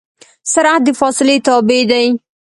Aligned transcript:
سرعت 0.51 0.81
د 0.85 0.89
فاصلې 0.99 1.35
تابع 1.45 1.81
دی. 1.91 2.05